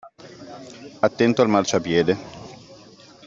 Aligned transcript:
Attento 1.01 1.43
al 1.43 1.47
marciapiede! 1.49 2.17